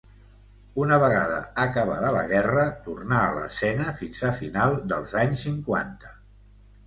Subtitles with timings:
[0.83, 6.13] Una vegada acabada la guerra, tornà a l'escena fins a finals dels anys cinquanta.